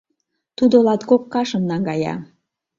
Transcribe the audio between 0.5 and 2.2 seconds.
Тудо латкок кашым наҥгая.